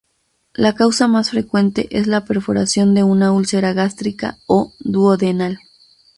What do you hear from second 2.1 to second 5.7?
perforación de una úlcera gástrica o duodenal.